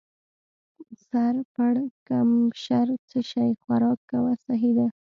[1.07, 4.87] سر پړکمشر: څه شی؟ خوراک کوه، سهي ده.